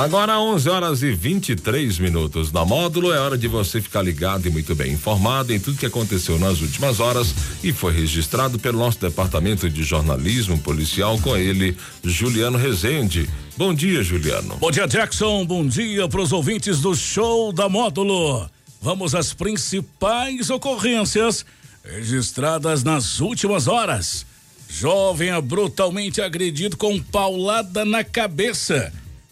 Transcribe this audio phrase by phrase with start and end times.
[0.00, 4.50] Agora 11 horas e 23 minutos na módulo é hora de você ficar ligado e
[4.50, 8.98] muito bem informado em tudo que aconteceu nas últimas horas e foi registrado pelo nosso
[8.98, 13.28] departamento de jornalismo policial com ele, Juliano Rezende.
[13.58, 14.56] Bom dia, Juliano.
[14.56, 15.44] Bom dia, Jackson.
[15.44, 18.48] Bom dia para os ouvintes do show da módulo.
[18.80, 21.44] Vamos às principais ocorrências
[21.84, 24.24] registradas nas últimas horas.
[24.66, 28.90] Jovem é brutalmente agredido com paulada na cabeça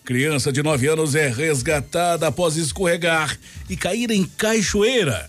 [0.09, 5.29] Criança de 9 anos é resgatada após escorregar e cair em cachoeira.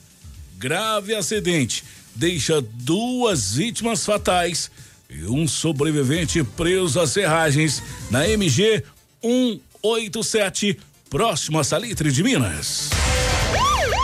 [0.58, 1.84] Grave acidente
[2.16, 4.72] deixa duas vítimas fatais
[5.10, 8.82] e um sobrevivente preso às serragens na MG
[9.22, 12.90] 187, próximo a Salitre de Minas.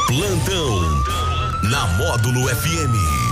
[0.07, 0.81] Plantão
[1.69, 3.24] na Módulo FM.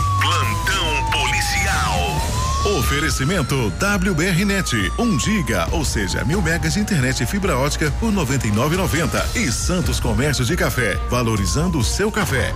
[2.94, 8.14] Oferecimento WBRnet, 1 um giga, ou seja, mil megas de internet e fibra ótica por
[8.14, 12.54] 99,90 e Santos Comércio de Café, valorizando o seu café.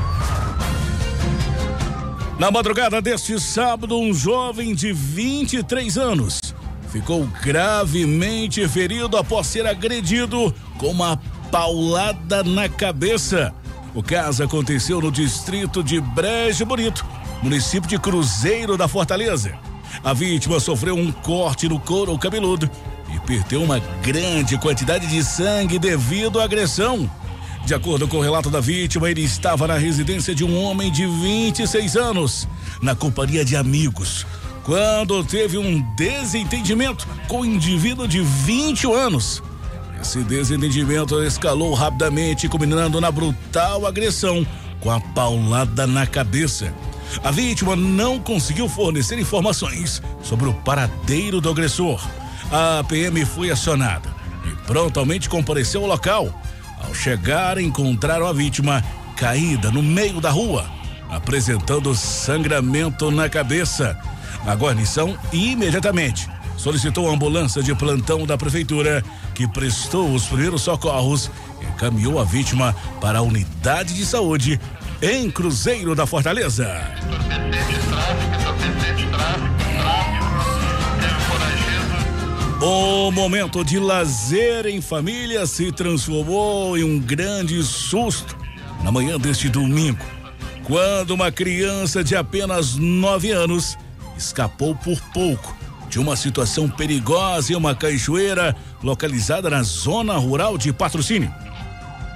[2.38, 6.40] Na madrugada deste sábado, um jovem de 23 anos
[6.88, 11.19] ficou gravemente ferido após ser agredido com uma
[11.52, 13.52] paulada na cabeça.
[13.92, 17.03] O caso aconteceu no distrito de Brejo Bonito,
[17.42, 19.58] município de Cruzeiro da Fortaleza.
[20.03, 22.70] A vítima sofreu um corte no couro cabeludo
[23.14, 27.09] e perdeu uma grande quantidade de sangue devido à agressão.
[27.66, 31.06] De acordo com o relato da vítima, ele estava na residência de um homem de
[31.06, 32.48] 26 anos,
[32.81, 34.25] na companhia de amigos,
[34.64, 39.44] quando teve um desentendimento com um indivíduo de 21 anos.
[40.00, 44.45] Esse desentendimento escalou rapidamente, culminando na brutal agressão
[44.80, 46.73] com a paulada na cabeça.
[47.23, 52.02] A vítima não conseguiu fornecer informações sobre o paradeiro do agressor.
[52.52, 54.09] A PM foi acionada
[54.45, 56.41] e prontamente compareceu ao local.
[56.81, 58.84] Ao chegar, encontraram a vítima
[59.16, 60.69] caída no meio da rua,
[61.09, 63.97] apresentando sangramento na cabeça.
[64.46, 69.03] A guarnição imediatamente solicitou a ambulância de plantão da prefeitura,
[69.34, 71.29] que prestou os primeiros socorros
[71.62, 74.59] e encaminhou a vítima para a unidade de saúde
[75.02, 76.68] em Cruzeiro da Fortaleza.
[82.59, 88.35] O momento de lazer em família se transformou em um grande susto
[88.84, 90.03] na manhã deste domingo,
[90.63, 93.78] quando uma criança de apenas nove anos
[94.18, 95.56] escapou por pouco
[95.90, 101.31] de uma situação perigosa em uma cachoeira localizada na zona rural de patrocínio.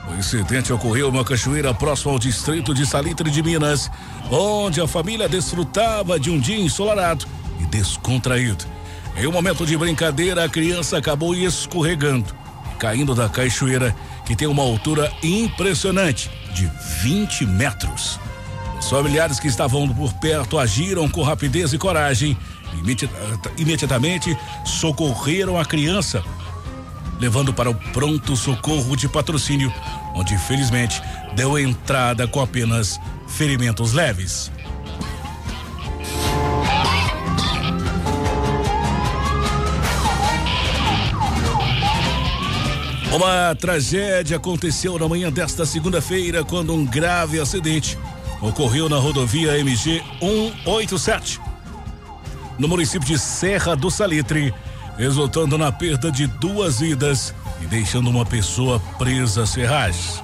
[0.09, 3.89] O incidente ocorreu em uma cachoeira próxima ao distrito de Salitre de Minas,
[4.29, 7.25] onde a família desfrutava de um dia ensolarado
[7.59, 8.65] e descontraído.
[9.15, 12.33] Em um momento de brincadeira, a criança acabou escorregando,
[12.79, 13.95] caindo da cachoeira,
[14.25, 16.69] que tem uma altura impressionante, de
[17.01, 18.19] 20 metros.
[18.79, 22.37] Os familiares que estavam por perto agiram com rapidez e coragem.
[23.57, 24.35] Imediatamente
[24.65, 26.23] socorreram a criança,
[27.21, 29.71] levando para o pronto socorro de patrocínio,
[30.15, 30.99] onde felizmente
[31.35, 34.51] deu entrada com apenas ferimentos leves.
[43.13, 47.99] Uma tragédia aconteceu na manhã desta segunda-feira quando um grave acidente
[48.41, 51.39] ocorreu na rodovia MG 187,
[52.57, 54.51] no município de Serra do Salitre,
[54.97, 60.21] resultando na perda de duas vidas e deixando uma pessoa presa às ferragens.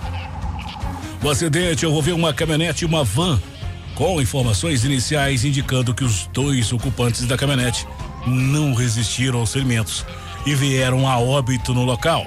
[1.23, 3.39] O acidente envolveu uma caminhonete e uma van,
[3.95, 7.87] com informações iniciais indicando que os dois ocupantes da caminhonete
[8.25, 10.05] não resistiram aos ferimentos
[10.45, 12.25] e vieram a óbito no local.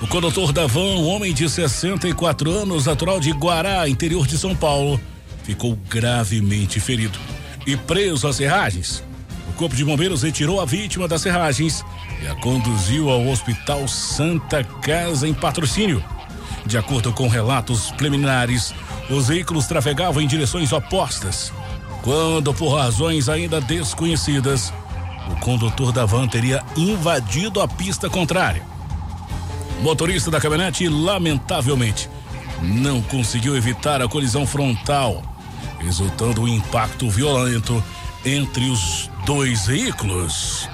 [0.00, 4.54] O condutor da van, um homem de 64 anos, natural de Guará, interior de São
[4.54, 5.00] Paulo,
[5.42, 7.18] ficou gravemente ferido
[7.66, 9.02] e preso às serragens.
[9.58, 11.84] Corpo de Bombeiros retirou a vítima das serragens
[12.22, 16.02] e a conduziu ao Hospital Santa Casa em patrocínio.
[16.64, 18.72] De acordo com relatos preliminares,
[19.10, 21.52] os veículos trafegavam em direções opostas.
[22.02, 24.72] Quando, por razões ainda desconhecidas,
[25.28, 28.62] o condutor da van teria invadido a pista contrária.
[29.80, 32.08] O motorista da caminhonete, lamentavelmente,
[32.62, 35.20] não conseguiu evitar a colisão frontal,
[35.80, 37.82] resultando um impacto violento
[38.24, 40.68] entre os dois veículos.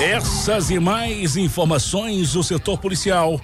[0.00, 3.40] Essas e mais informações do setor policial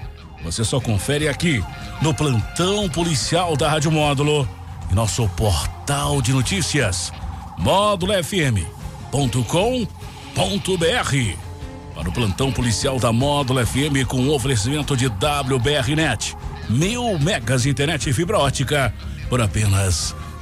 [0.47, 1.63] você só confere aqui
[2.01, 4.49] no plantão policial da Rádio Módulo
[4.91, 7.13] e nosso portal de notícias
[7.59, 8.67] módulofm.com.br.
[11.97, 16.37] para o plantão policial da Módulo FM com oferecimento de WBRnet.
[16.69, 18.95] Mil megas de internet e fibra ótica
[19.29, 20.15] por apenas